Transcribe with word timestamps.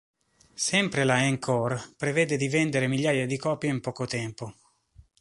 Sempre 0.55 1.03
la 1.03 1.21
Encore 1.25 1.79
prevede 1.95 2.35
di 2.35 2.47
vendere 2.49 2.87
migliaia 2.87 3.27
di 3.27 3.37
copie 3.37 3.69
in 3.69 3.81
poco 3.81 4.07
tempo. 4.07 4.55